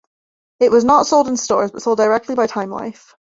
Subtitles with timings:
[0.59, 3.13] It was not sold in stores, but sold directly by Time-Life.